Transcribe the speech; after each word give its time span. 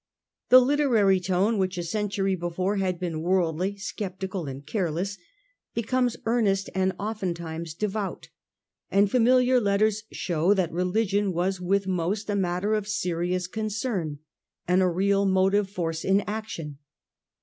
The 0.49 0.59
literary 0.59 1.19
tone, 1.19 1.59
which 1.59 1.77
a 1.77 1.83
century 1.83 2.33
before 2.35 2.77
had 2.77 2.95
4. 2.95 2.95
The 2.95 2.99
been 3.11 3.21
worldly, 3.21 3.77
sceptical, 3.77 4.47
and 4.47 4.65
careless, 4.65 5.19
be 5.75 5.83
t^^eruy 5.83 5.89
comcs 6.07 6.15
earnest 6.25 6.71
and 6.73 6.93
oftentimes 6.99 7.75
devout; 7.75 8.29
and 8.89 9.01
lone. 9.03 9.09
familiar 9.11 9.61
letters 9.61 10.01
show 10.11 10.55
that 10.55 10.71
religion 10.71 11.33
was 11.33 11.61
with 11.61 11.85
most 11.85 12.31
a 12.31 12.35
matter 12.35 12.73
of 12.73 12.87
serious 12.87 13.45
concern 13.45 14.17
and 14.67 14.81
a 14.81 14.89
real 14.89 15.27
motive 15.27 15.69
force 15.69 16.03
Revival 16.03 16.21
of 16.21 16.27
Religious 16.29 16.53
Sentiment, 16.55 16.77
225 16.77 16.77
in 16.77 16.77
action. 16.77 16.77